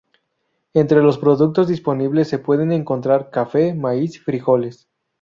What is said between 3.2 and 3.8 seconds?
Cafe,